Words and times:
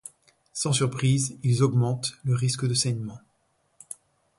Sans 0.51 0.73
surprise, 0.73 1.37
ils 1.43 1.61
augmentent 1.61 2.17
le 2.23 2.33
risque 2.33 2.67
de 2.67 2.73
saignement. 2.73 3.19